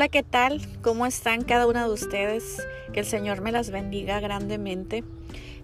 [0.00, 0.62] Hola, ¿qué tal?
[0.80, 2.66] ¿Cómo están cada una de ustedes?
[2.94, 5.04] Que el Señor me las bendiga grandemente.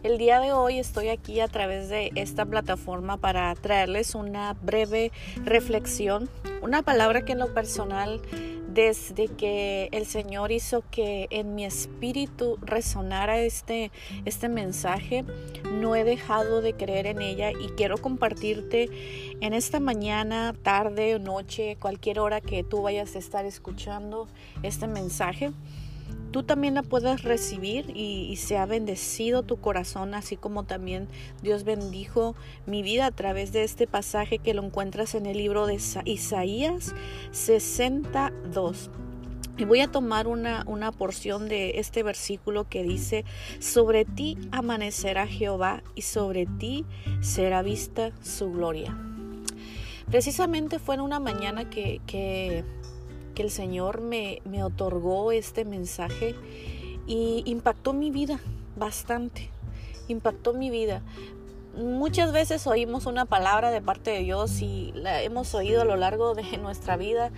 [0.07, 5.11] El día de hoy estoy aquí a través de esta plataforma para traerles una breve
[5.45, 6.31] reflexión,
[6.63, 8.23] una palabra que en lo personal
[8.69, 13.91] desde que el Señor hizo que en mi espíritu resonara este,
[14.25, 15.25] este mensaje,
[15.73, 18.89] no he dejado de creer en ella y quiero compartirte
[19.41, 24.29] en esta mañana, tarde, noche, cualquier hora que tú vayas a estar escuchando
[24.63, 25.51] este mensaje
[26.37, 31.09] tú también la puedes recibir y, se ha bendecido tu corazón, así como también
[31.43, 32.35] Dios bendijo
[32.67, 36.95] mi vida a través de este pasaje que lo encuentras en el libro de Isaías
[37.31, 38.91] 62.
[39.57, 43.25] Y voy a tomar una, una porción de este versículo que dice,
[43.59, 46.85] sobre ti amanecerá Jehová y sobre ti
[47.23, 48.95] será vista su gloria.
[50.11, 52.63] Precisamente fue en una mañana que, que
[53.37, 56.35] que el Señor me, me otorgó este mensaje
[57.07, 58.41] y impactó mi vida
[58.77, 59.51] bastante,
[60.09, 61.03] impactó mi vida.
[61.77, 65.97] Muchas veces oímos una palabra de parte de Dios y la hemos oído a lo
[65.97, 67.31] largo de nuestra vida,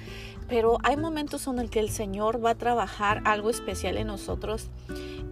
[0.49, 4.69] pero hay momentos en el que el Señor va a trabajar algo especial en nosotros.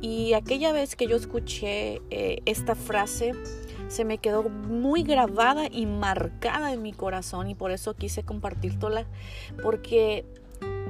[0.00, 3.34] Y aquella vez que yo escuché eh, esta frase,
[3.86, 9.06] se me quedó muy grabada y marcada en mi corazón y por eso quise compartirla
[9.62, 10.24] porque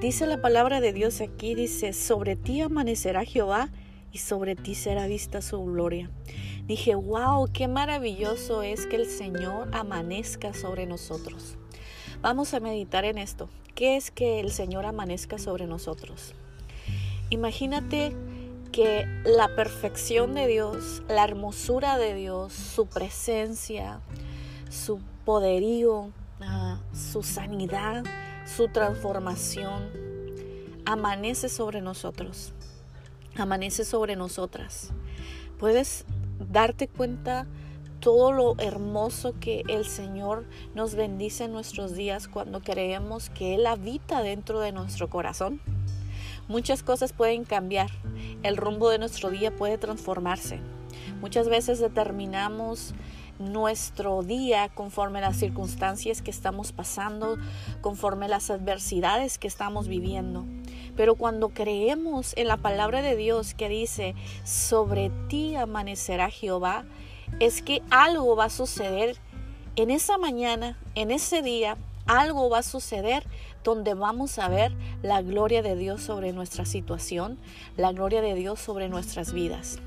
[0.00, 3.70] Dice la palabra de Dios aquí, dice, sobre ti amanecerá Jehová
[4.12, 6.10] y sobre ti será vista su gloria.
[6.66, 11.56] Dije, wow, qué maravilloso es que el Señor amanezca sobre nosotros.
[12.20, 13.48] Vamos a meditar en esto.
[13.74, 16.34] ¿Qué es que el Señor amanezca sobre nosotros?
[17.30, 18.14] Imagínate
[18.72, 24.00] que la perfección de Dios, la hermosura de Dios, su presencia,
[24.68, 26.10] su poderío,
[26.42, 28.04] ah, su sanidad,
[28.46, 29.90] su transformación
[30.84, 32.52] amanece sobre nosotros,
[33.36, 34.92] amanece sobre nosotras.
[35.58, 36.04] Puedes
[36.38, 37.46] darte cuenta
[37.98, 43.66] todo lo hermoso que el Señor nos bendice en nuestros días cuando creemos que Él
[43.66, 45.60] habita dentro de nuestro corazón.
[46.46, 47.90] Muchas cosas pueden cambiar,
[48.44, 50.60] el rumbo de nuestro día puede transformarse.
[51.20, 52.94] Muchas veces determinamos
[53.38, 57.36] nuestro día conforme las circunstancias que estamos pasando,
[57.80, 60.46] conforme las adversidades que estamos viviendo.
[60.96, 66.84] Pero cuando creemos en la palabra de Dios que dice, sobre ti amanecerá Jehová,
[67.40, 69.16] es que algo va a suceder
[69.76, 73.26] en esa mañana, en ese día, algo va a suceder
[73.64, 74.72] donde vamos a ver
[75.02, 77.38] la gloria de Dios sobre nuestra situación,
[77.76, 79.80] la gloria de Dios sobre nuestras vidas.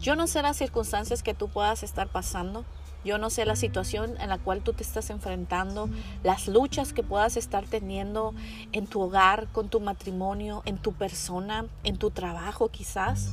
[0.00, 2.64] Yo no sé las circunstancias que tú puedas estar pasando.
[3.04, 5.90] Yo no sé la situación en la cual tú te estás enfrentando,
[6.22, 8.34] las luchas que puedas estar teniendo
[8.72, 13.30] en tu hogar, con tu matrimonio, en tu persona, en tu trabajo quizás.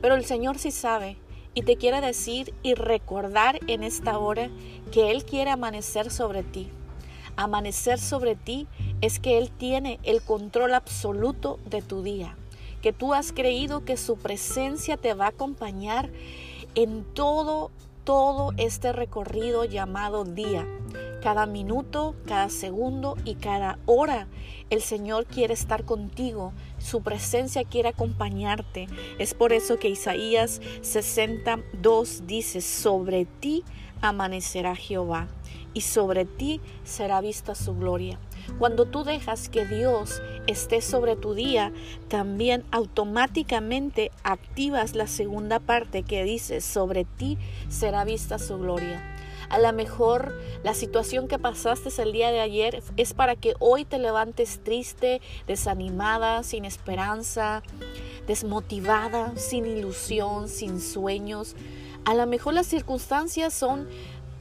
[0.00, 1.18] Pero el Señor sí sabe
[1.54, 4.50] y te quiere decir y recordar en esta hora
[4.92, 6.70] que Él quiere amanecer sobre ti.
[7.34, 8.68] Amanecer sobre ti
[9.00, 12.37] es que Él tiene el control absoluto de tu día
[12.82, 16.10] que tú has creído que su presencia te va a acompañar
[16.74, 17.70] en todo,
[18.04, 20.66] todo este recorrido llamado día.
[21.22, 24.28] Cada minuto, cada segundo y cada hora
[24.70, 28.86] el Señor quiere estar contigo, su presencia quiere acompañarte.
[29.18, 33.64] Es por eso que Isaías 62 dice, sobre ti
[34.02, 35.28] amanecerá Jehová
[35.74, 38.18] y sobre ti será vista su gloria.
[38.58, 41.72] Cuando tú dejas que Dios esté sobre tu día,
[42.08, 47.38] también automáticamente activas la segunda parte que dice, sobre ti
[47.68, 49.02] será vista su gloria.
[49.50, 53.84] A lo mejor la situación que pasaste el día de ayer es para que hoy
[53.84, 57.62] te levantes triste, desanimada, sin esperanza,
[58.26, 61.56] desmotivada, sin ilusión, sin sueños.
[62.04, 63.88] A lo mejor las circunstancias son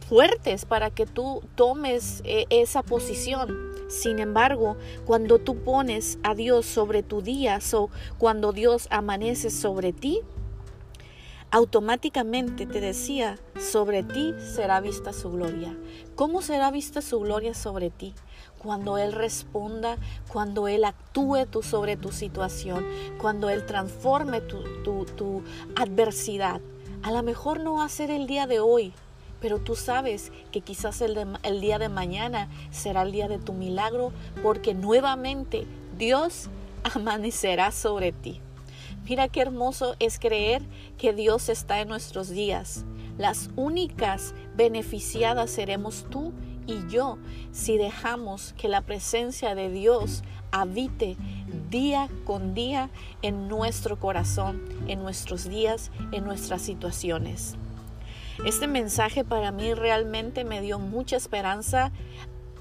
[0.08, 3.56] fuertes para que tú tomes eh, esa posición.
[3.90, 9.94] Sin embargo, cuando tú pones a Dios sobre tu día, o cuando Dios amanece sobre
[9.94, 10.22] ti,
[11.52, 15.78] automáticamente te decía, sobre ti será vista su gloria.
[16.16, 18.14] ¿Cómo será vista su gloria sobre ti?
[18.58, 22.86] Cuando Él responda, cuando Él actúe tú sobre tu situación,
[23.20, 25.44] cuando Él transforme tu
[25.76, 26.60] adversidad.
[27.08, 28.92] A lo mejor no va a ser el día de hoy,
[29.40, 33.54] pero tú sabes que quizás el, el, día de mañana será el día de tu
[33.54, 34.12] milagro
[34.44, 35.66] porque nuevamente
[35.98, 36.50] Dios
[36.84, 38.42] amanecerá sobre ti.
[39.08, 40.62] Mira qué hermoso es creer
[40.98, 42.84] que Dios está en nuestros días.
[43.18, 46.34] Las únicas beneficiadas seremos tú
[46.68, 47.18] y yo
[47.52, 51.18] si dejamos que la presencia de Dios habite
[51.70, 52.90] día con día
[53.22, 57.56] en nuestro corazón, en nuestros días, en nuestras situaciones.
[58.46, 61.92] Este mensaje para mí realmente me dio mucha esperanza.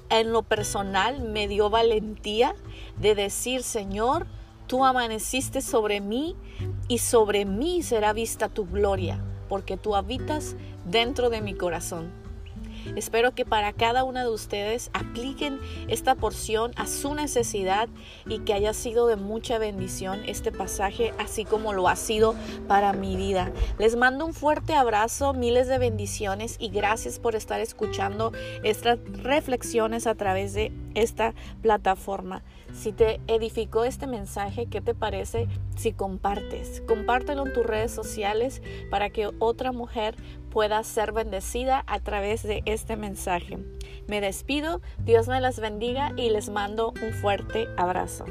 [0.09, 2.55] En lo personal me dio valentía
[2.99, 4.25] de decir, Señor,
[4.65, 6.35] tú amaneciste sobre mí
[6.87, 10.55] y sobre mí será vista tu gloria, porque tú habitas
[10.85, 12.11] dentro de mi corazón.
[12.95, 17.89] Espero que para cada una de ustedes apliquen esta porción a su necesidad
[18.27, 22.35] y que haya sido de mucha bendición este pasaje, así como lo ha sido
[22.67, 23.51] para mi vida.
[23.77, 28.31] Les mando un fuerte abrazo, miles de bendiciones y gracias por estar escuchando
[28.63, 30.71] estas reflexiones a través de
[31.01, 32.43] esta plataforma.
[32.73, 36.81] Si te edificó este mensaje, ¿qué te parece si compartes?
[36.87, 40.15] Compártelo en tus redes sociales para que otra mujer
[40.49, 43.57] pueda ser bendecida a través de este mensaje.
[44.07, 48.25] Me despido, Dios me las bendiga y les mando un fuerte abrazo.